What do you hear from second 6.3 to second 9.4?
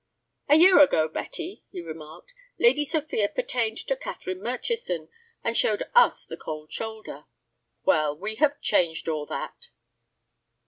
cold shoulder. Well, we have changed all